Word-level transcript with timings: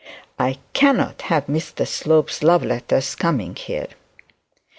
I 0.39 0.57
cannot 0.73 1.21
have 1.29 1.45
Mr 1.45 1.85
Slope's 1.87 2.41
love 2.41 2.65
letters 2.65 3.13
coming 3.13 3.55
here. 3.55 3.85